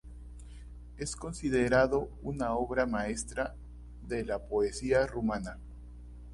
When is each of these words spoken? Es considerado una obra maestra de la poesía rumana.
Es 0.97 1.15
considerado 1.15 2.09
una 2.23 2.53
obra 2.55 2.87
maestra 2.87 3.53
de 4.01 4.25
la 4.25 4.39
poesía 4.39 5.05
rumana. 5.05 5.59